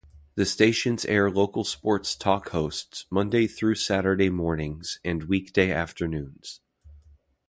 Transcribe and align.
The 0.33 0.47
stations 0.47 1.05
air 1.05 1.29
local 1.29 1.63
sports 1.63 2.15
talk 2.15 2.49
hosts 2.49 3.05
Monday 3.11 3.45
through 3.45 3.75
Saturday 3.75 4.31
mornings 4.31 4.99
and 5.05 5.25
weekday 5.25 5.71
afternoons. 5.71 6.59